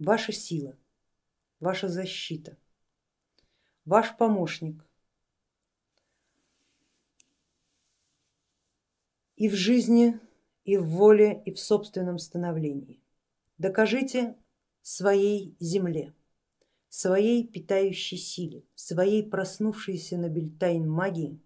ваша 0.00 0.32
сила, 0.32 0.76
ваша 1.60 1.88
защита, 1.88 2.56
ваш 3.84 4.16
помощник 4.16 4.84
и 9.36 9.48
в 9.48 9.54
жизни, 9.54 10.18
и 10.64 10.76
в 10.76 10.88
воле, 10.88 11.42
и 11.44 11.52
в 11.52 11.60
собственном 11.60 12.18
становлении. 12.18 13.00
Докажите 13.58 14.36
своей 14.82 15.54
земле, 15.60 16.14
своей 16.88 17.46
питающей 17.46 18.18
силе, 18.18 18.64
своей 18.74 19.22
проснувшейся 19.22 20.16
на 20.16 20.28
Бельтайн 20.28 20.88
магии, 20.88 21.38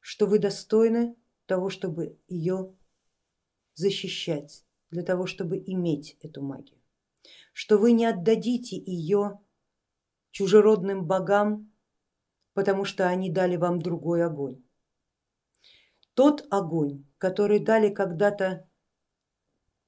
что 0.00 0.26
вы 0.26 0.38
достойны 0.38 1.16
того, 1.46 1.70
чтобы 1.70 2.18
ее 2.28 2.74
защищать, 3.74 4.64
для 4.90 5.02
того, 5.02 5.26
чтобы 5.26 5.58
иметь 5.58 6.18
эту 6.20 6.42
магию, 6.42 6.81
что 7.52 7.78
вы 7.78 7.92
не 7.92 8.06
отдадите 8.06 8.76
ее 8.76 9.40
чужеродным 10.30 11.04
богам, 11.04 11.72
потому 12.54 12.84
что 12.84 13.06
они 13.06 13.30
дали 13.30 13.56
вам 13.56 13.80
другой 13.80 14.24
огонь 14.24 14.62
тот 16.14 16.46
огонь, 16.50 17.04
который 17.18 17.58
дали 17.58 17.92
когда-то 17.92 18.68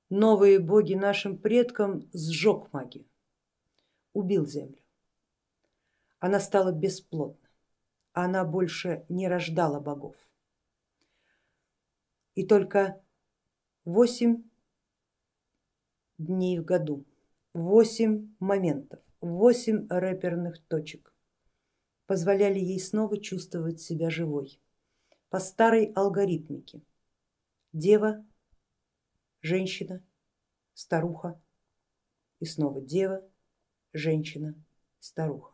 новые 0.08 0.58
боги 0.58 0.94
нашим 0.94 1.38
предкам, 1.38 2.08
сжег 2.12 2.72
магию, 2.72 3.06
убил 4.12 4.46
землю. 4.46 4.82
Она 6.18 6.40
стала 6.40 6.72
бесплодна, 6.72 7.48
она 8.12 8.44
больше 8.44 9.04
не 9.08 9.28
рождала 9.28 9.80
богов. 9.80 10.16
И 12.34 12.46
только 12.46 13.02
восемь 13.84 14.44
дней 16.16 16.58
в 16.58 16.64
году, 16.64 17.04
восемь 17.54 18.34
моментов, 18.40 19.00
восемь 19.20 19.86
рэперных 19.88 20.62
точек 20.66 21.14
позволяли 22.06 22.58
ей 22.58 22.80
снова 22.80 23.19
чувствовать 23.19 23.80
себя 23.80 24.10
живой 24.10 24.60
по 25.30 25.38
старой 25.38 25.86
алгоритмике. 25.94 26.82
Дева, 27.72 28.25
женщина, 29.41 30.05
старуха 30.75 31.41
и 32.41 32.44
снова 32.44 32.80
дева, 32.80 33.27
женщина, 33.92 34.55
старуха. 34.98 35.52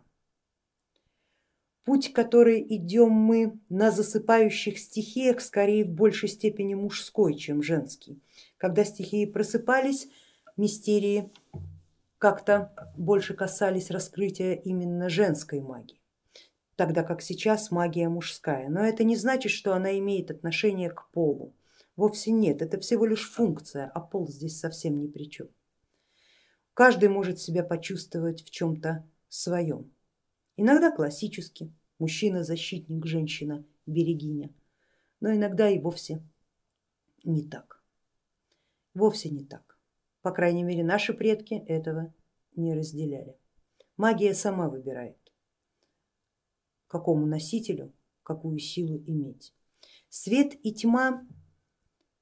Путь, 1.84 2.12
который 2.12 2.65
идем 2.77 3.11
мы 3.11 3.59
на 3.69 3.91
засыпающих 3.91 4.78
стихиях, 4.78 5.41
скорее 5.41 5.84
в 5.84 5.91
большей 5.93 6.28
степени 6.28 6.75
мужской, 6.75 7.34
чем 7.37 7.62
женский. 7.62 8.21
Когда 8.59 8.84
стихии 8.84 9.25
просыпались, 9.25 10.09
мистерии 10.56 11.31
как-то 12.21 12.73
больше 12.97 13.35
касались 13.35 13.91
раскрытия 13.91 14.55
именно 14.55 15.09
женской 15.09 15.61
магии 15.61 16.01
тогда 16.81 17.03
как 17.03 17.21
сейчас 17.21 17.71
магия 17.71 18.09
мужская. 18.09 18.71
Но 18.71 18.81
это 18.81 19.05
не 19.05 19.15
значит, 19.15 19.53
что 19.53 19.75
она 19.75 19.99
имеет 19.99 20.31
отношение 20.31 20.89
к 20.89 21.11
полу. 21.11 21.55
Вовсе 21.95 22.31
нет, 22.31 22.62
это 22.62 22.81
всего 22.81 23.05
лишь 23.05 23.31
функция, 23.31 23.85
а 23.95 24.01
пол 24.01 24.27
здесь 24.27 24.59
совсем 24.59 24.99
ни 24.99 25.07
при 25.07 25.29
чем. 25.29 25.49
Каждый 26.73 27.11
может 27.11 27.39
себя 27.39 27.65
почувствовать 27.65 28.43
в 28.43 28.49
чем-то 28.49 29.07
своем. 29.29 29.93
Иногда 30.57 30.91
классически, 30.91 31.71
мужчина 31.99 32.45
защитник, 32.45 33.05
женщина 33.05 33.62
берегиня, 33.84 34.49
но 35.21 35.34
иногда 35.34 35.69
и 35.69 35.79
вовсе 35.79 36.23
не 37.25 37.47
так. 37.47 37.84
Вовсе 38.95 39.29
не 39.29 39.45
так. 39.45 39.70
По 40.23 40.33
крайней 40.33 40.63
мере, 40.65 40.85
наши 40.85 41.15
предки 41.15 41.55
этого 41.55 42.13
не 42.55 42.75
разделяли. 42.75 43.37
Магия 43.97 44.35
сама 44.35 44.69
выбирает 44.69 45.17
какому 46.91 47.25
носителю 47.25 47.94
какую 48.25 48.59
силу 48.59 49.03
иметь. 49.06 49.55
Свет 50.09 50.55
и 50.65 50.75
тьма 50.75 51.27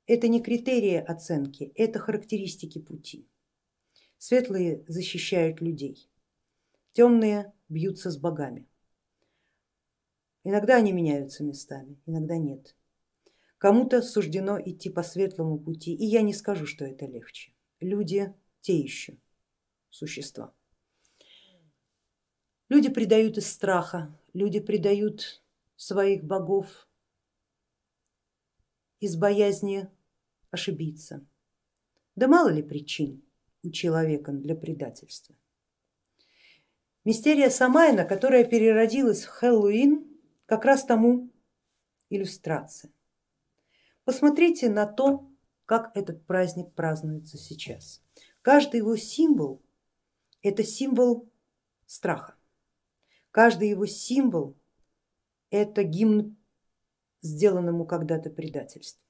это 0.07 0.29
не 0.29 0.43
критерии 0.43 0.97
оценки, 0.97 1.73
это 1.75 1.99
характеристики 1.99 2.79
пути. 2.79 3.27
Светлые 4.19 4.85
защищают 4.87 5.61
людей, 5.61 6.11
темные 6.93 7.53
бьются 7.69 8.11
с 8.11 8.19
богами. 8.19 8.69
Иногда 10.45 10.77
они 10.77 10.93
меняются 10.93 11.45
местами, 11.45 12.01
иногда 12.07 12.37
нет. 12.37 12.77
Кому-то 13.57 14.03
суждено 14.03 14.59
идти 14.63 14.89
по 14.91 15.03
светлому 15.03 15.59
пути, 15.59 15.95
и 15.95 16.05
я 16.05 16.23
не 16.23 16.35
скажу, 16.35 16.67
что 16.67 16.85
это 16.85 17.07
легче. 17.07 17.53
Люди 17.81 18.35
те 18.61 18.79
еще 18.79 19.19
существа. 19.91 20.55
Люди 22.69 22.91
предают 22.91 23.39
из 23.39 23.51
страха, 23.51 24.19
люди 24.33 24.61
предают 24.61 25.43
своих 25.77 26.25
богов 26.25 26.89
из 29.01 29.17
боязни 29.17 29.89
ошибиться. 30.51 31.25
Да 32.17 32.27
мало 32.27 32.49
ли 32.49 32.63
причин 32.63 33.23
у 33.63 33.71
человека 33.71 34.33
для 34.33 34.55
предательства. 34.55 35.35
Мистерия 37.05 37.49
Самайна, 37.49 38.05
которая 38.05 38.45
переродилась 38.45 39.25
в 39.25 39.29
Хэллоуин, 39.29 40.05
как 40.47 40.65
раз 40.65 40.85
тому 40.85 41.31
иллюстрация. 42.11 42.93
Посмотрите 44.05 44.69
на 44.69 44.87
то, 44.87 45.31
как 45.69 45.95
этот 45.95 46.25
праздник 46.25 46.73
празднуется 46.73 47.37
сейчас. 47.37 48.03
Каждый 48.41 48.79
его 48.79 48.97
символ 48.97 49.63
это 50.41 50.65
символ 50.65 51.31
страха. 51.85 52.37
Каждый 53.31 53.69
его 53.69 53.85
символ 53.85 54.57
это 55.51 55.83
гимн 55.83 56.39
сделанному 57.21 57.85
когда-то 57.85 58.31
предательству. 58.31 59.05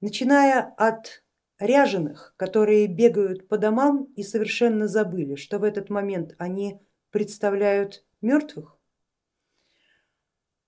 Начиная 0.00 0.62
от 0.78 1.22
ряженых, 1.58 2.32
которые 2.38 2.86
бегают 2.86 3.48
по 3.48 3.58
домам 3.58 4.04
и 4.16 4.22
совершенно 4.22 4.88
забыли, 4.88 5.34
что 5.34 5.58
в 5.58 5.64
этот 5.64 5.90
момент 5.90 6.34
они 6.38 6.80
представляют 7.10 8.06
мертвых, 8.22 8.78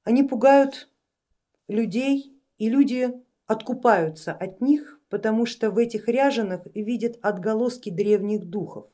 они 0.03 0.25
пугают 0.25 0.93
людей 1.69 2.39
и 2.59 2.69
люди 2.69 3.25
откупаются 3.47 4.33
от 4.33 4.61
них, 4.61 5.01
потому 5.09 5.47
что 5.47 5.71
в 5.71 5.79
этих 5.79 6.09
ряженых 6.09 6.67
видят 6.75 7.19
отголоски 7.23 7.91
древних 7.91 8.47
духов, 8.47 8.87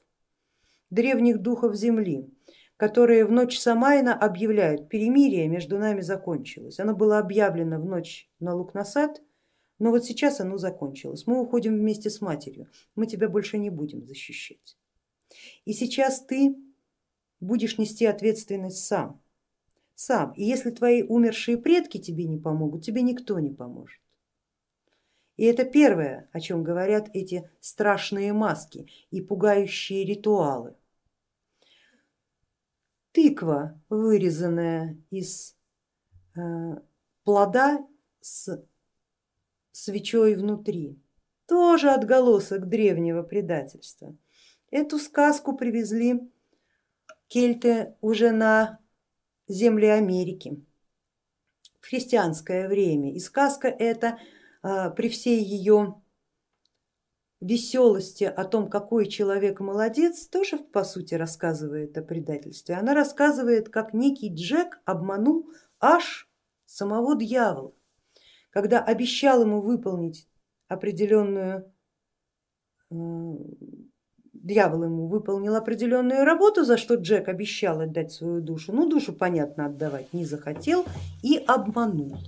древних 0.90 1.40
духов 1.40 1.74
земли, 1.74 2.28
которые 2.76 3.24
в 3.26 3.30
ночь 3.30 3.58
Самайна 3.58 4.14
объявляют, 4.14 4.88
перемирие 4.88 5.48
между 5.48 5.78
нами 5.78 6.00
закончилось. 6.00 6.80
Оно 6.80 6.94
было 6.94 7.18
объявлено 7.18 7.78
в 7.80 7.84
ночь 7.84 8.28
на 8.40 8.54
Лукнасад, 8.54 9.22
но 9.78 9.90
вот 9.90 10.04
сейчас 10.04 10.40
оно 10.40 10.58
закончилось. 10.58 11.26
Мы 11.26 11.40
уходим 11.40 11.74
вместе 11.74 12.10
с 12.10 12.20
матерью, 12.20 12.68
мы 12.94 13.06
тебя 13.06 13.28
больше 13.28 13.58
не 13.58 13.70
будем 13.70 14.04
защищать. 14.04 14.76
И 15.64 15.72
сейчас 15.72 16.24
ты 16.24 16.56
будешь 17.38 17.78
нести 17.78 18.04
ответственность 18.04 18.84
сам, 18.84 19.22
сам. 19.94 20.32
И 20.32 20.44
если 20.44 20.70
твои 20.70 21.02
умершие 21.02 21.56
предки 21.56 21.98
тебе 21.98 22.24
не 22.24 22.38
помогут, 22.38 22.84
тебе 22.84 23.02
никто 23.02 23.38
не 23.38 23.50
поможет. 23.50 24.00
И 25.40 25.44
это 25.44 25.64
первое, 25.64 26.28
о 26.34 26.40
чем 26.40 26.62
говорят 26.62 27.08
эти 27.14 27.50
страшные 27.60 28.34
маски 28.34 28.86
и 29.10 29.22
пугающие 29.22 30.04
ритуалы 30.04 30.76
тыква, 33.12 33.80
вырезанная 33.88 34.98
из 35.08 35.56
э, 36.36 36.40
плода 37.24 37.78
с 38.20 38.62
свечой 39.72 40.34
внутри, 40.34 41.00
тоже 41.46 41.88
отголосок 41.88 42.68
древнего 42.68 43.22
предательства. 43.22 44.14
Эту 44.70 44.98
сказку 44.98 45.56
привезли 45.56 46.20
кельты 47.28 47.94
уже 48.02 48.32
на 48.32 48.78
земли 49.48 49.86
Америки 49.86 50.62
в 51.80 51.86
христианское 51.86 52.68
время. 52.68 53.14
И 53.14 53.18
сказка 53.20 53.68
эта 53.68 54.18
при 54.62 55.08
всей 55.08 55.42
ее 55.42 56.00
веселости 57.40 58.24
о 58.24 58.44
том, 58.44 58.68
какой 58.68 59.06
человек 59.06 59.60
молодец, 59.60 60.26
тоже 60.28 60.58
по 60.58 60.84
сути 60.84 61.14
рассказывает 61.14 61.96
о 61.96 62.02
предательстве. 62.02 62.74
Она 62.74 62.94
рассказывает, 62.94 63.70
как 63.70 63.94
некий 63.94 64.32
Джек 64.32 64.80
обманул 64.84 65.50
аж 65.80 66.30
самого 66.66 67.16
дьявола, 67.16 67.72
когда 68.50 68.82
обещал 68.82 69.42
ему 69.42 69.62
выполнить 69.62 70.28
определенную, 70.68 71.72
э, 72.90 72.94
дьявол 74.34 74.84
ему 74.84 75.08
выполнил 75.08 75.56
определенную 75.56 76.24
работу, 76.24 76.64
за 76.64 76.76
что 76.76 76.94
Джек 76.94 77.28
обещал 77.28 77.80
отдать 77.80 78.12
свою 78.12 78.42
душу, 78.42 78.72
ну 78.72 78.88
душу 78.88 79.14
понятно 79.14 79.66
отдавать 79.66 80.12
не 80.12 80.26
захотел 80.26 80.84
и 81.22 81.38
обманул. 81.38 82.18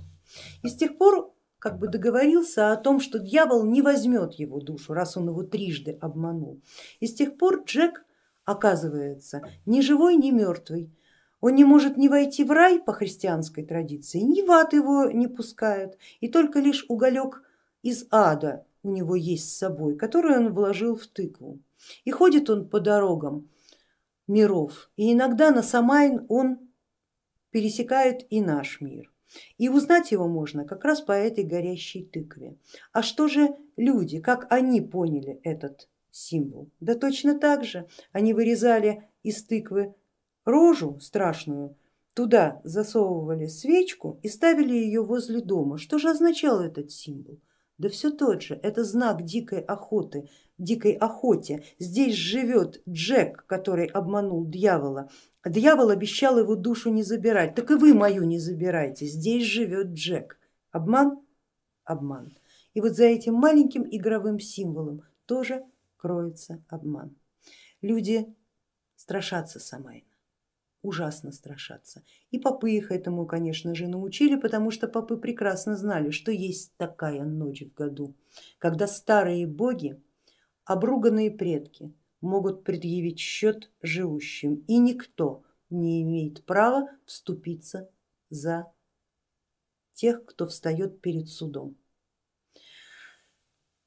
И 0.63 0.69
с 0.69 0.75
тех 0.75 0.97
пор 0.97 1.32
как 1.63 1.79
бы 1.79 1.87
договорился 1.87 2.73
о 2.73 2.75
том, 2.75 2.99
что 2.99 3.19
дьявол 3.19 3.63
не 3.63 3.81
возьмет 3.81 4.33
его 4.33 4.59
душу, 4.59 4.93
раз 4.93 5.15
он 5.15 5.29
его 5.29 5.43
трижды 5.43 5.97
обманул. 6.01 6.61
И 6.99 7.07
с 7.07 7.13
тех 7.13 7.37
пор 7.37 7.63
Джек 7.63 8.03
оказывается 8.43 9.43
ни 9.65 9.79
живой, 9.79 10.17
ни 10.17 10.31
мертвый. 10.31 10.93
Он 11.39 11.55
не 11.55 11.63
может 11.63 11.95
ни 11.95 12.09
войти 12.09 12.43
в 12.43 12.51
рай 12.51 12.81
по 12.81 12.91
христианской 12.91 13.63
традиции, 13.63 14.19
ни 14.19 14.41
в 14.41 14.51
ад 14.51 14.73
его 14.73 15.05
не 15.05 15.29
пускает, 15.29 15.97
и 16.19 16.27
только 16.27 16.59
лишь 16.59 16.83
уголек 16.89 17.43
из 17.81 18.07
ада 18.11 18.65
у 18.83 18.91
него 18.91 19.15
есть 19.15 19.49
с 19.49 19.57
собой, 19.57 19.95
который 19.95 20.35
он 20.35 20.53
вложил 20.53 20.97
в 20.97 21.07
тыкву. 21.07 21.61
И 22.03 22.11
ходит 22.11 22.49
он 22.49 22.67
по 22.67 22.81
дорогам 22.81 23.47
миров, 24.27 24.89
и 24.97 25.13
иногда 25.13 25.49
на 25.51 25.63
Самайн 25.63 26.25
он 26.27 26.59
пересекает 27.51 28.27
и 28.29 28.41
наш 28.41 28.81
мир. 28.81 29.12
И 29.57 29.69
узнать 29.69 30.11
его 30.11 30.27
можно 30.27 30.65
как 30.65 30.85
раз 30.85 31.01
по 31.01 31.11
этой 31.11 31.43
горящей 31.43 32.05
тыкве. 32.05 32.57
А 32.91 33.01
что 33.01 33.27
же 33.27 33.55
люди, 33.77 34.19
как 34.19 34.47
они 34.51 34.81
поняли 34.81 35.39
этот 35.43 35.89
символ? 36.11 36.69
Да 36.79 36.95
точно 36.95 37.37
так 37.39 37.63
же 37.63 37.87
они 38.11 38.33
вырезали 38.33 39.09
из 39.23 39.43
тыквы 39.43 39.93
рожу 40.45 40.99
страшную, 40.99 41.75
туда 42.13 42.61
засовывали 42.63 43.47
свечку 43.47 44.19
и 44.23 44.29
ставили 44.29 44.73
ее 44.73 45.03
возле 45.03 45.41
дома. 45.41 45.77
Что 45.77 45.97
же 45.97 46.09
означал 46.09 46.61
этот 46.61 46.91
символ? 46.91 47.39
Да 47.77 47.89
все 47.89 48.11
тот 48.11 48.43
же, 48.43 48.59
это 48.61 48.83
знак 48.83 49.23
дикой 49.23 49.59
охоты, 49.61 50.29
дикой 50.57 50.93
охоте. 50.93 51.63
Здесь 51.79 52.15
живет 52.15 52.81
Джек, 52.87 53.45
который 53.47 53.87
обманул 53.87 54.45
дьявола. 54.45 55.09
Дьявол 55.43 55.89
обещал 55.89 56.37
его 56.37 56.55
душу 56.55 56.91
не 56.91 57.03
забирать, 57.03 57.55
так 57.55 57.71
и 57.71 57.75
вы 57.75 57.93
мою 57.93 58.23
не 58.23 58.39
забирайте, 58.39 59.05
здесь 59.05 59.45
живет 59.45 59.87
Джек. 59.93 60.39
Обман? 60.71 61.19
Обман. 61.83 62.31
И 62.73 62.81
вот 62.81 62.95
за 62.95 63.05
этим 63.05 63.33
маленьким 63.33 63.85
игровым 63.89 64.39
символом 64.39 65.01
тоже 65.25 65.63
кроется 65.97 66.63
обман. 66.69 67.15
Люди 67.81 68.33
страшатся 68.95 69.59
Самайна 69.59 70.12
ужасно 70.83 71.31
страшатся. 71.31 72.03
И 72.29 72.37
попы 72.37 72.71
их 72.71 72.91
этому, 72.91 73.25
конечно 73.25 73.73
же, 73.73 73.87
научили, 73.87 74.35
потому 74.35 74.69
что 74.69 74.87
попы 74.87 75.17
прекрасно 75.17 75.75
знали, 75.75 76.11
что 76.11 76.31
есть 76.31 76.75
такая 76.77 77.23
ночь 77.23 77.63
в 77.63 77.73
году, 77.73 78.13
когда 78.59 78.85
старые 78.85 79.47
боги, 79.47 79.99
обруганные 80.65 81.31
предки 81.31 81.91
могут 82.21 82.63
предъявить 82.63 83.19
счет 83.19 83.71
живущим, 83.81 84.63
и 84.67 84.77
никто 84.77 85.43
не 85.69 86.03
имеет 86.03 86.45
права 86.45 86.89
вступиться 87.05 87.89
за 88.29 88.71
тех, 89.93 90.25
кто 90.25 90.45
встает 90.47 91.01
перед 91.01 91.29
судом. 91.29 91.75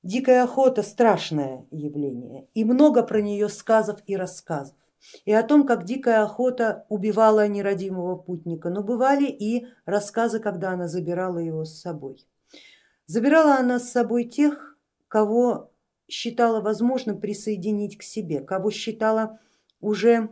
Дикая 0.02 0.44
охота 0.44 0.82
страшное 0.82 1.66
явление, 1.70 2.48
и 2.54 2.64
много 2.64 3.02
про 3.02 3.20
нее 3.20 3.48
сказов 3.48 4.00
и 4.06 4.16
рассказов 4.16 4.76
и 5.24 5.32
о 5.32 5.42
том, 5.42 5.66
как 5.66 5.84
дикая 5.84 6.22
охота 6.22 6.86
убивала 6.88 7.46
нерадимого 7.46 8.16
путника, 8.16 8.70
но 8.70 8.82
бывали 8.82 9.26
и 9.26 9.66
рассказы, 9.84 10.40
когда 10.40 10.72
она 10.72 10.88
забирала 10.88 11.38
его 11.38 11.64
с 11.64 11.80
собой. 11.80 12.26
Забирала 13.06 13.56
она 13.56 13.78
с 13.78 13.90
собой 13.90 14.24
тех, 14.24 14.76
кого 15.08 15.70
считала 16.08 16.60
возможным 16.60 17.20
присоединить 17.20 17.98
к 17.98 18.02
себе, 18.02 18.40
кого 18.40 18.70
считала 18.70 19.40
уже 19.80 20.30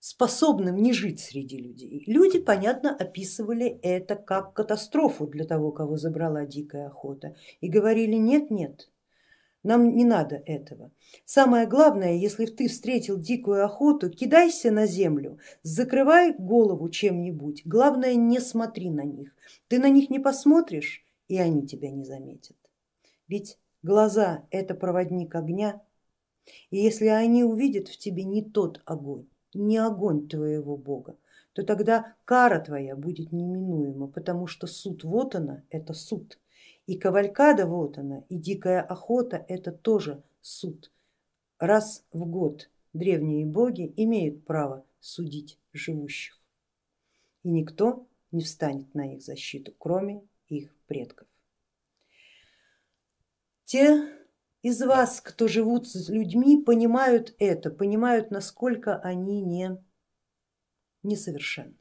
способным 0.00 0.76
не 0.76 0.92
жить 0.92 1.20
среди 1.20 1.58
людей. 1.58 2.04
Люди, 2.06 2.38
понятно, 2.38 2.94
описывали 2.96 3.66
это 3.82 4.16
как 4.16 4.54
катастрофу 4.54 5.26
для 5.26 5.44
того, 5.44 5.70
кого 5.70 5.96
забрала 5.96 6.46
дикая 6.46 6.86
охота 6.86 7.36
и 7.60 7.68
говорили 7.68 8.14
нет, 8.14 8.50
нет, 8.50 8.90
нам 9.62 9.94
не 9.94 10.04
надо 10.04 10.42
этого. 10.46 10.90
Самое 11.24 11.66
главное, 11.66 12.14
если 12.14 12.46
ты 12.46 12.68
встретил 12.68 13.18
дикую 13.18 13.64
охоту, 13.64 14.10
кидайся 14.10 14.70
на 14.70 14.86
землю, 14.86 15.38
закрывай 15.62 16.32
голову 16.32 16.88
чем-нибудь. 16.88 17.62
Главное, 17.64 18.14
не 18.14 18.40
смотри 18.40 18.90
на 18.90 19.04
них. 19.04 19.34
Ты 19.68 19.78
на 19.78 19.88
них 19.88 20.10
не 20.10 20.18
посмотришь, 20.18 21.04
и 21.28 21.38
они 21.38 21.66
тебя 21.66 21.90
не 21.90 22.04
заметят. 22.04 22.56
Ведь 23.26 23.58
глаза 23.82 24.46
это 24.50 24.74
проводник 24.74 25.34
огня, 25.34 25.82
и 26.70 26.78
если 26.78 27.06
они 27.06 27.44
увидят 27.44 27.88
в 27.88 27.98
тебе 27.98 28.24
не 28.24 28.42
тот 28.42 28.80
огонь, 28.86 29.26
не 29.54 29.78
огонь 29.78 30.28
твоего 30.28 30.76
Бога, 30.76 31.16
то 31.52 31.64
тогда 31.64 32.14
кара 32.24 32.60
твоя 32.60 32.96
будет 32.96 33.32
неминуема, 33.32 34.06
потому 34.06 34.46
что 34.46 34.66
суд 34.66 35.04
вот 35.04 35.34
она, 35.34 35.62
это 35.70 35.92
суд, 35.92 36.38
и 36.88 36.96
кавалькада 36.96 37.66
вот 37.66 37.98
она, 37.98 38.24
и 38.30 38.38
дикая 38.38 38.80
охота 38.80 39.44
это 39.46 39.72
тоже 39.72 40.22
суд. 40.40 40.90
Раз 41.58 42.06
в 42.12 42.24
год 42.24 42.70
древние 42.94 43.44
боги 43.44 43.92
имеют 43.96 44.46
право 44.46 44.86
судить 44.98 45.58
живущих. 45.74 46.40
И 47.42 47.50
никто 47.50 48.08
не 48.32 48.40
встанет 48.40 48.94
на 48.94 49.14
их 49.14 49.22
защиту, 49.22 49.74
кроме 49.76 50.26
их 50.48 50.74
предков. 50.86 51.28
Те 53.64 54.10
из 54.62 54.80
вас, 54.80 55.20
кто 55.20 55.46
живут 55.46 55.86
с 55.86 56.08
людьми, 56.08 56.56
понимают 56.56 57.34
это, 57.38 57.70
понимают, 57.70 58.30
насколько 58.30 58.96
они 58.96 59.42
не 59.42 59.76
несовершенны. 61.02 61.76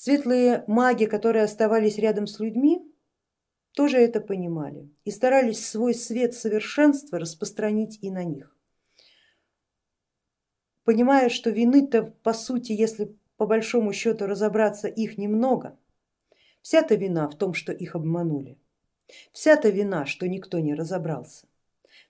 Светлые 0.00 0.62
маги, 0.68 1.06
которые 1.06 1.42
оставались 1.42 1.98
рядом 1.98 2.28
с 2.28 2.38
людьми, 2.38 2.88
тоже 3.74 3.96
это 3.98 4.20
понимали 4.20 4.88
и 5.04 5.10
старались 5.10 5.66
свой 5.66 5.92
свет 5.92 6.34
совершенства 6.34 7.18
распространить 7.18 7.98
и 8.00 8.12
на 8.12 8.22
них. 8.22 8.56
Понимая, 10.84 11.28
что 11.28 11.50
вины-то 11.50 12.14
по 12.22 12.32
сути, 12.32 12.70
если 12.70 13.12
по 13.38 13.44
большому 13.44 13.92
счету 13.92 14.26
разобраться, 14.26 14.86
их 14.86 15.18
немного, 15.18 15.76
вся-то 16.62 16.94
вина 16.94 17.26
в 17.26 17.36
том, 17.36 17.52
что 17.52 17.72
их 17.72 17.96
обманули, 17.96 18.56
вся-то 19.32 19.68
вина, 19.68 20.06
что 20.06 20.28
никто 20.28 20.60
не 20.60 20.74
разобрался, 20.74 21.48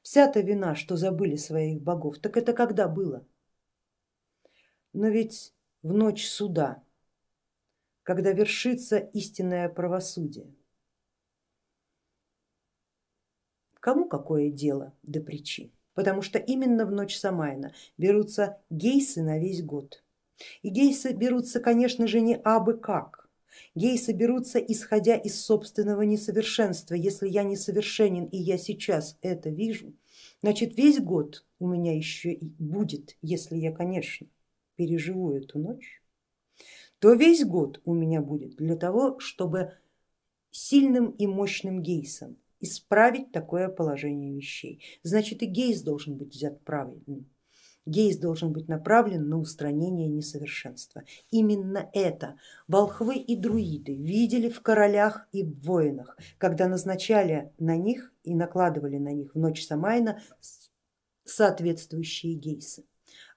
вся-то 0.02 0.40
вина, 0.40 0.74
что 0.74 0.98
забыли 0.98 1.36
своих 1.36 1.80
богов, 1.80 2.18
так 2.18 2.36
это 2.36 2.52
когда 2.52 2.86
было? 2.86 3.26
Но 4.92 5.08
ведь 5.08 5.54
в 5.80 5.94
ночь 5.94 6.26
суда 6.26 6.82
когда 8.08 8.32
вершится 8.32 8.96
истинное 8.96 9.68
правосудие. 9.68 10.46
Кому 13.80 14.08
какое 14.08 14.48
дело 14.48 14.94
до 15.02 15.20
причин? 15.20 15.72
Потому 15.92 16.22
что 16.22 16.38
именно 16.38 16.86
в 16.86 16.90
ночь 16.90 17.18
Самайна 17.18 17.74
берутся 17.98 18.62
гейсы 18.70 19.22
на 19.22 19.38
весь 19.38 19.62
год. 19.62 20.02
И 20.62 20.70
гейсы 20.70 21.12
берутся, 21.12 21.60
конечно 21.60 22.06
же, 22.06 22.22
не 22.22 22.36
абы 22.36 22.78
как. 22.78 23.28
Гейсы 23.74 24.12
берутся 24.12 24.58
исходя 24.58 25.14
из 25.14 25.38
собственного 25.44 26.00
несовершенства. 26.00 26.94
Если 26.94 27.28
я 27.28 27.42
несовершенен 27.42 28.24
и 28.24 28.38
я 28.38 28.56
сейчас 28.56 29.18
это 29.20 29.50
вижу, 29.50 29.92
значит 30.40 30.78
весь 30.78 30.98
год 30.98 31.44
у 31.58 31.68
меня 31.68 31.94
еще 31.94 32.32
и 32.32 32.46
будет, 32.58 33.18
если 33.20 33.56
я, 33.56 33.70
конечно, 33.70 34.28
переживу 34.76 35.34
эту 35.34 35.58
ночь, 35.58 36.02
то 36.98 37.12
весь 37.12 37.44
год 37.44 37.80
у 37.84 37.94
меня 37.94 38.20
будет 38.20 38.56
для 38.56 38.76
того, 38.76 39.18
чтобы 39.18 39.74
сильным 40.50 41.10
и 41.10 41.26
мощным 41.26 41.82
гейсом 41.82 42.36
исправить 42.60 43.32
такое 43.32 43.68
положение 43.68 44.34
вещей. 44.34 44.82
Значит 45.02 45.42
и 45.42 45.46
гейс 45.46 45.82
должен 45.82 46.16
быть 46.16 46.34
взят 46.34 46.62
правильным. 46.64 47.28
Гейс 47.86 48.18
должен 48.18 48.52
быть 48.52 48.68
направлен 48.68 49.28
на 49.28 49.38
устранение 49.38 50.08
несовершенства. 50.08 51.04
Именно 51.30 51.88
это 51.94 52.36
волхвы 52.66 53.16
и 53.16 53.34
друиды 53.34 53.94
видели 53.94 54.50
в 54.50 54.60
королях 54.60 55.26
и 55.32 55.42
в 55.42 55.58
воинах, 55.62 56.18
когда 56.36 56.68
назначали 56.68 57.50
на 57.58 57.76
них 57.76 58.12
и 58.24 58.34
накладывали 58.34 58.98
на 58.98 59.12
них 59.12 59.34
в 59.34 59.38
ночь 59.38 59.64
Самайна 59.64 60.20
соответствующие 61.24 62.34
гейсы. 62.34 62.84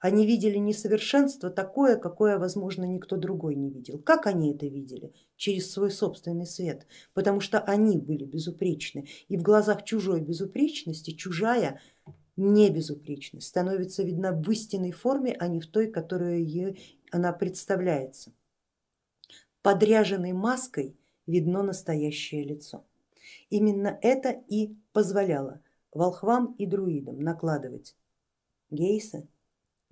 Они 0.00 0.26
видели 0.26 0.56
несовершенство 0.58 1.50
такое, 1.50 1.96
какое, 1.96 2.38
возможно, 2.38 2.84
никто 2.84 3.16
другой 3.16 3.54
не 3.54 3.70
видел. 3.70 3.98
Как 3.98 4.26
они 4.26 4.52
это 4.52 4.66
видели? 4.66 5.12
Через 5.36 5.70
свой 5.70 5.90
собственный 5.90 6.46
свет, 6.46 6.86
потому 7.14 7.40
что 7.40 7.60
они 7.60 7.98
были 7.98 8.24
безупречны. 8.24 9.06
И 9.28 9.36
в 9.36 9.42
глазах 9.42 9.84
чужой 9.84 10.20
безупречности 10.20 11.12
чужая 11.12 11.80
не 12.36 12.70
безупречность 12.70 13.48
становится 13.48 14.02
видна 14.02 14.32
в 14.32 14.50
истинной 14.50 14.92
форме, 14.92 15.36
а 15.38 15.48
не 15.48 15.60
в 15.60 15.66
той, 15.66 15.88
которую 15.88 16.44
ей 16.44 17.00
она 17.10 17.32
представляется. 17.32 18.32
Подряженной 19.62 20.32
маской 20.32 20.96
видно 21.26 21.62
настоящее 21.62 22.42
лицо. 22.42 22.84
Именно 23.50 23.98
это 24.02 24.30
и 24.48 24.74
позволяло 24.92 25.60
волхвам 25.92 26.54
и 26.58 26.66
друидам 26.66 27.20
накладывать 27.20 27.94
гейсы 28.70 29.28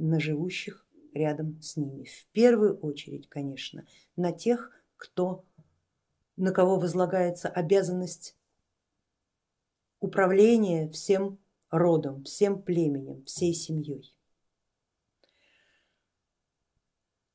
на 0.00 0.19
живущих 0.19 0.87
рядом 1.12 1.61
с 1.62 1.76
ними. 1.76 2.04
В 2.04 2.26
первую 2.33 2.78
очередь, 2.78 3.28
конечно, 3.28 3.87
на 4.16 4.33
тех, 4.33 4.73
кто, 4.97 5.45
на 6.37 6.52
кого 6.52 6.78
возлагается 6.78 7.49
обязанность 7.49 8.37
управления 10.00 10.88
всем 10.90 11.38
родом, 11.71 12.25
всем 12.25 12.62
племенем, 12.62 13.23
всей 13.25 13.54
семьей. 13.54 14.14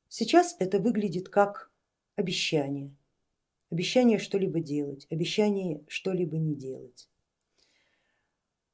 Сейчас 0.08 0.56
это 0.58 0.78
выглядит 0.78 1.28
как 1.28 1.70
обещание, 2.16 2.94
обещание 3.70 4.18
что-либо 4.18 4.60
делать, 4.60 5.06
обещание 5.10 5.84
что-либо 5.88 6.36
не 6.38 6.54
делать. 6.54 7.08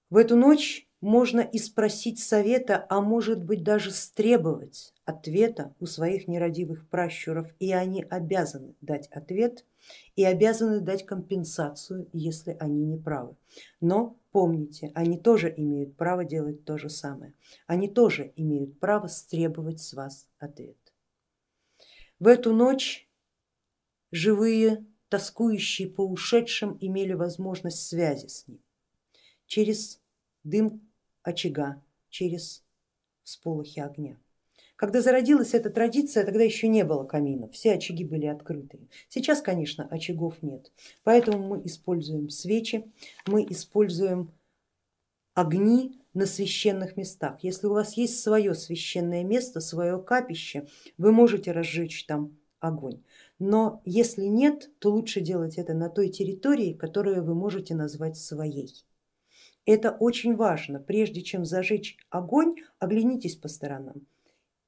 В 0.08 0.16
эту 0.16 0.36
ночь 0.36 0.88
можно 1.02 1.40
и 1.40 1.58
спросить 1.58 2.20
совета, 2.20 2.86
а 2.88 3.00
может 3.00 3.42
быть 3.42 3.64
даже 3.64 3.90
стребовать 3.90 4.94
ответа 5.04 5.74
у 5.80 5.86
своих 5.86 6.28
нерадивых 6.28 6.88
пращуров, 6.88 7.52
и 7.58 7.72
они 7.72 8.04
обязаны 8.04 8.76
дать 8.80 9.08
ответ 9.08 9.66
и 10.14 10.24
обязаны 10.24 10.80
дать 10.80 11.04
компенсацию, 11.04 12.08
если 12.12 12.56
они 12.60 12.84
не 12.84 12.96
правы. 12.96 13.34
Но 13.80 14.16
помните, 14.30 14.92
они 14.94 15.18
тоже 15.18 15.52
имеют 15.54 15.96
право 15.96 16.24
делать 16.24 16.64
то 16.64 16.78
же 16.78 16.88
самое, 16.88 17.34
они 17.66 17.88
тоже 17.88 18.32
имеют 18.36 18.78
право 18.78 19.08
стребовать 19.08 19.80
с 19.80 19.94
вас 19.94 20.28
ответ. 20.38 20.78
В 22.20 22.28
эту 22.28 22.54
ночь 22.54 23.10
живые, 24.12 24.86
тоскующие 25.08 25.88
по 25.88 26.06
ушедшим, 26.06 26.78
имели 26.80 27.14
возможность 27.14 27.88
связи 27.88 28.28
с 28.28 28.46
ним 28.46 28.60
через 29.46 30.00
дым 30.44 30.80
очага, 31.22 31.82
через 32.10 32.64
сполохи 33.24 33.80
огня. 33.80 34.16
Когда 34.76 35.00
зародилась 35.00 35.54
эта 35.54 35.70
традиция, 35.70 36.24
тогда 36.24 36.42
еще 36.42 36.66
не 36.66 36.84
было 36.84 37.04
каминов, 37.04 37.52
все 37.52 37.74
очаги 37.74 38.04
были 38.04 38.26
открыты. 38.26 38.80
Сейчас, 39.08 39.40
конечно, 39.40 39.86
очагов 39.86 40.42
нет, 40.42 40.72
поэтому 41.04 41.46
мы 41.46 41.62
используем 41.64 42.30
свечи, 42.30 42.90
мы 43.26 43.46
используем 43.48 44.32
огни 45.34 46.00
на 46.14 46.26
священных 46.26 46.96
местах. 46.96 47.38
Если 47.42 47.66
у 47.66 47.72
вас 47.72 47.94
есть 47.96 48.20
свое 48.20 48.54
священное 48.54 49.24
место, 49.24 49.60
свое 49.60 50.02
капище, 50.02 50.66
вы 50.98 51.12
можете 51.12 51.52
разжечь 51.52 52.04
там 52.04 52.36
огонь. 52.60 53.02
Но 53.38 53.82
если 53.84 54.24
нет, 54.24 54.70
то 54.78 54.90
лучше 54.90 55.20
делать 55.20 55.58
это 55.58 55.74
на 55.74 55.88
той 55.88 56.08
территории, 56.08 56.74
которую 56.74 57.24
вы 57.24 57.34
можете 57.34 57.74
назвать 57.74 58.16
своей. 58.16 58.84
Это 59.64 59.92
очень 59.92 60.34
важно. 60.34 60.80
Прежде 60.80 61.22
чем 61.22 61.44
зажечь 61.44 61.96
огонь, 62.10 62.56
оглянитесь 62.78 63.36
по 63.36 63.48
сторонам 63.48 64.06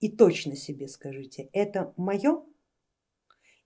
и 0.00 0.08
точно 0.10 0.54
себе 0.54 0.86
скажите, 0.86 1.48
это 1.52 1.94
мое? 1.96 2.44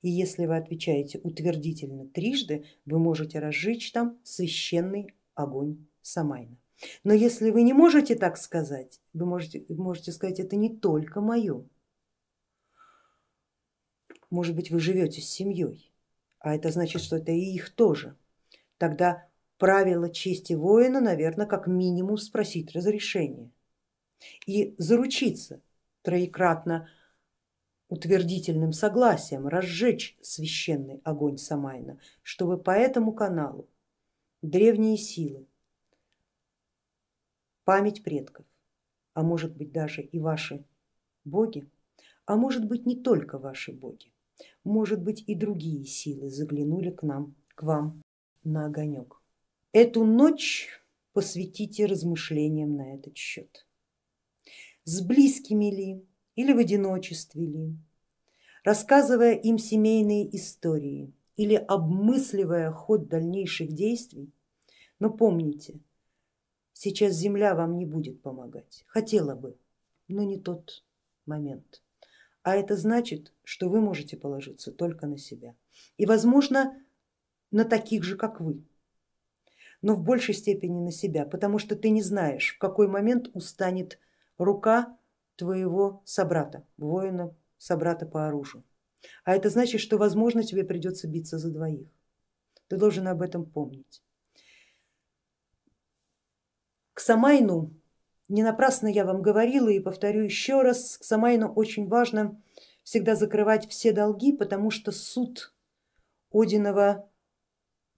И 0.02 0.08
если 0.08 0.46
вы 0.46 0.56
отвечаете 0.56 1.18
утвердительно 1.18 2.06
трижды, 2.06 2.64
вы 2.86 3.00
можете 3.00 3.40
разжечь 3.40 3.90
там 3.90 4.20
священный 4.22 5.14
огонь 5.34 5.86
Самайна. 6.00 6.56
Но 7.02 7.12
если 7.12 7.50
вы 7.50 7.62
не 7.62 7.72
можете 7.72 8.14
так 8.14 8.36
сказать, 8.36 9.00
вы 9.12 9.26
можете, 9.26 9.64
можете 9.68 10.12
сказать, 10.12 10.38
это 10.38 10.54
не 10.54 10.74
только 10.74 11.20
мое. 11.20 11.66
Может 14.30 14.54
быть, 14.54 14.70
вы 14.70 14.78
живете 14.78 15.20
с 15.20 15.28
семьей, 15.28 15.92
а 16.38 16.54
это 16.54 16.70
значит, 16.70 17.02
что 17.02 17.16
это 17.16 17.32
и 17.32 17.40
их 17.40 17.70
тоже. 17.70 18.16
Тогда 18.76 19.27
правило 19.58 20.08
чести 20.08 20.54
воина, 20.54 21.00
наверное, 21.00 21.46
как 21.46 21.66
минимум 21.66 22.16
спросить 22.16 22.72
разрешение 22.72 23.50
и 24.46 24.74
заручиться 24.78 25.60
троекратно 26.02 26.88
утвердительным 27.88 28.72
согласием 28.72 29.48
разжечь 29.48 30.16
священный 30.20 31.00
огонь 31.04 31.38
Самайна, 31.38 31.98
чтобы 32.22 32.58
по 32.58 32.70
этому 32.70 33.12
каналу 33.12 33.68
древние 34.42 34.96
силы, 34.96 35.46
память 37.64 38.02
предков, 38.02 38.46
а 39.14 39.22
может 39.22 39.56
быть 39.56 39.72
даже 39.72 40.02
и 40.02 40.18
ваши 40.18 40.64
боги, 41.24 41.68
а 42.26 42.36
может 42.36 42.66
быть 42.66 42.86
не 42.86 42.96
только 42.96 43.38
ваши 43.38 43.72
боги, 43.72 44.12
может 44.64 45.02
быть 45.02 45.24
и 45.26 45.34
другие 45.34 45.84
силы 45.84 46.28
заглянули 46.28 46.90
к 46.90 47.02
нам, 47.02 47.34
к 47.54 47.62
вам 47.62 48.02
на 48.44 48.66
огонек. 48.66 49.20
Эту 49.72 50.04
ночь 50.04 50.70
посвятите 51.12 51.84
размышлениям 51.84 52.74
на 52.74 52.94
этот 52.94 53.18
счет. 53.18 53.66
С 54.84 55.02
близкими 55.02 55.66
ли 55.66 56.06
или 56.36 56.54
в 56.54 56.58
одиночестве 56.58 57.44
ли, 57.44 57.76
рассказывая 58.64 59.34
им 59.34 59.58
семейные 59.58 60.34
истории 60.34 61.12
или 61.36 61.54
обмысливая 61.54 62.72
ход 62.72 63.08
дальнейших 63.08 63.72
действий, 63.72 64.32
но 65.00 65.10
помните, 65.10 65.80
сейчас 66.72 67.12
земля 67.16 67.54
вам 67.54 67.76
не 67.76 67.84
будет 67.84 68.22
помогать, 68.22 68.84
хотела 68.86 69.34
бы, 69.34 69.58
но 70.08 70.22
не 70.22 70.38
тот 70.38 70.82
момент. 71.26 71.82
А 72.42 72.56
это 72.56 72.74
значит, 72.74 73.34
что 73.44 73.68
вы 73.68 73.82
можете 73.82 74.16
положиться 74.16 74.72
только 74.72 75.06
на 75.06 75.18
себя. 75.18 75.54
И 75.98 76.06
возможно 76.06 76.74
на 77.50 77.66
таких 77.66 78.02
же, 78.02 78.16
как 78.16 78.40
вы, 78.40 78.62
но 79.82 79.94
в 79.94 80.02
большей 80.02 80.34
степени 80.34 80.80
на 80.80 80.90
себя, 80.90 81.24
потому 81.24 81.58
что 81.58 81.76
ты 81.76 81.90
не 81.90 82.02
знаешь, 82.02 82.54
в 82.54 82.58
какой 82.58 82.88
момент 82.88 83.30
устанет 83.34 83.98
рука 84.36 84.96
твоего 85.36 86.02
собрата, 86.04 86.66
воина, 86.76 87.34
собрата 87.58 88.06
по 88.06 88.26
оружию. 88.26 88.64
А 89.24 89.34
это 89.34 89.50
значит, 89.50 89.80
что 89.80 89.96
возможно 89.96 90.42
тебе 90.42 90.64
придется 90.64 91.06
биться 91.06 91.38
за 91.38 91.50
двоих. 91.50 91.88
Ты 92.66 92.76
должен 92.76 93.06
об 93.08 93.22
этом 93.22 93.44
помнить. 93.44 94.02
К 96.92 97.00
Самайну, 97.00 97.72
не 98.28 98.42
напрасно 98.42 98.88
я 98.88 99.04
вам 99.04 99.22
говорила 99.22 99.68
и 99.68 99.78
повторю 99.78 100.22
еще 100.22 100.62
раз, 100.62 100.98
к 100.98 101.04
Самайну 101.04 101.52
очень 101.52 101.86
важно 101.86 102.42
всегда 102.82 103.14
закрывать 103.14 103.68
все 103.68 103.92
долги, 103.92 104.32
потому 104.32 104.70
что 104.70 104.90
суд 104.90 105.54
Одинова, 106.32 107.08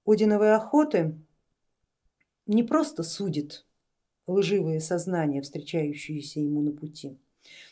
Одиновой 0.04 0.54
охоты 0.54 1.18
не 2.50 2.62
просто 2.62 3.02
судит 3.02 3.64
лживые 4.26 4.80
сознания, 4.80 5.40
встречающиеся 5.40 6.40
ему 6.40 6.62
на 6.62 6.72
пути, 6.72 7.16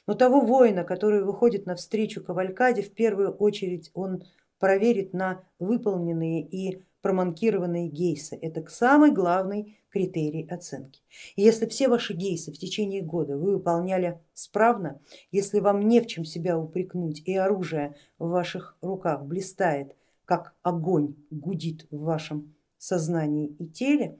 но 0.06 0.14
того 0.14 0.40
воина, 0.40 0.84
который 0.84 1.24
выходит 1.24 1.66
навстречу 1.66 2.22
кавалькаде, 2.22 2.82
в 2.82 2.92
первую 2.92 3.32
очередь 3.32 3.90
он 3.94 4.24
проверит 4.58 5.12
на 5.12 5.44
выполненные 5.58 6.42
и 6.42 6.82
проманкированные 7.02 7.88
гейсы. 7.88 8.38
Это 8.40 8.64
самый 8.68 9.12
главный 9.12 9.78
критерий 9.90 10.46
оценки. 10.48 11.00
И 11.36 11.42
если 11.42 11.66
все 11.66 11.88
ваши 11.88 12.14
гейсы 12.14 12.52
в 12.52 12.58
течение 12.58 13.02
года 13.02 13.36
вы 13.36 13.52
выполняли 13.52 14.20
справно, 14.34 15.00
если 15.30 15.60
вам 15.60 15.80
не 15.88 16.00
в 16.00 16.06
чем 16.06 16.24
себя 16.24 16.58
упрекнуть 16.58 17.22
и 17.24 17.34
оружие 17.34 17.96
в 18.18 18.28
ваших 18.28 18.76
руках 18.80 19.24
блистает, 19.24 19.94
как 20.24 20.54
огонь 20.62 21.14
гудит 21.30 21.86
в 21.90 22.00
вашем 22.00 22.54
сознании 22.78 23.46
и 23.46 23.66
теле, 23.66 24.18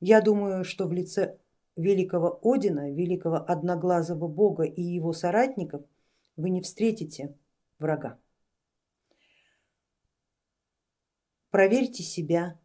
я 0.00 0.20
думаю, 0.20 0.64
что 0.64 0.86
в 0.86 0.92
лице 0.92 1.38
великого 1.76 2.40
Одина, 2.42 2.90
великого 2.90 3.36
одноглазого 3.36 4.28
бога 4.28 4.64
и 4.64 4.82
его 4.82 5.12
соратников 5.12 5.82
вы 6.36 6.50
не 6.50 6.60
встретите 6.60 7.36
врага. 7.78 8.18
Проверьте 11.50 12.02
себя 12.02 12.58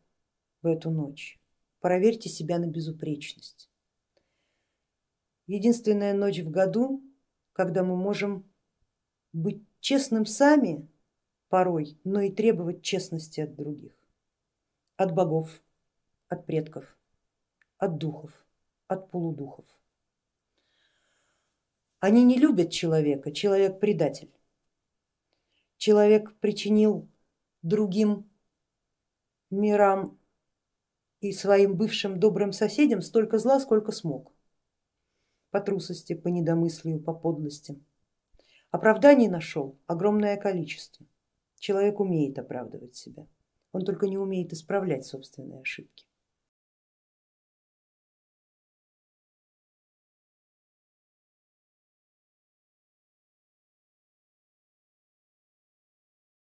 в 0.61 0.67
эту 0.67 0.91
ночь, 0.91 1.39
проверьте 1.79 2.29
себя 2.29 2.59
на 2.59 2.67
безупречность. 2.67 3.69
Единственная 5.47 6.13
ночь 6.13 6.39
в 6.39 6.49
году, 6.49 7.01
когда 7.53 7.83
мы 7.83 7.95
можем 7.95 8.49
быть 9.33 9.63
честным 9.79 10.25
сами 10.25 10.87
порой, 11.47 11.97
но 12.03 12.21
и 12.21 12.31
требовать 12.31 12.81
честности 12.81 13.41
от 13.41 13.55
других, 13.55 13.93
от 14.97 15.13
богов, 15.13 15.61
от 16.27 16.45
предков 16.45 16.97
от 17.81 17.97
духов, 17.97 18.31
от 18.87 19.09
полудухов. 19.09 19.65
Они 21.99 22.23
не 22.23 22.37
любят 22.37 22.71
человека, 22.71 23.31
человек 23.31 23.79
предатель. 23.79 24.31
Человек 25.77 26.35
причинил 26.35 27.09
другим 27.63 28.29
мирам 29.49 30.19
и 31.21 31.31
своим 31.31 31.75
бывшим 31.75 32.19
добрым 32.19 32.51
соседям 32.51 33.01
столько 33.01 33.39
зла, 33.39 33.59
сколько 33.59 33.91
смог. 33.91 34.31
По 35.49 35.59
трусости, 35.59 36.13
по 36.13 36.27
недомыслию, 36.27 37.01
по 37.01 37.13
подлости. 37.15 37.81
Оправданий 38.69 39.27
нашел 39.27 39.75
огромное 39.87 40.37
количество. 40.37 41.07
Человек 41.57 41.99
умеет 41.99 42.37
оправдывать 42.37 42.95
себя, 42.95 43.25
он 43.71 43.85
только 43.85 44.07
не 44.07 44.19
умеет 44.19 44.53
исправлять 44.53 45.05
собственные 45.05 45.61
ошибки. 45.61 46.05